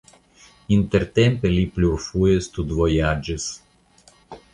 Intertempe 0.77 1.51
li 1.55 1.65
plurfoje 1.75 2.39
studvojaĝis. 2.47 3.47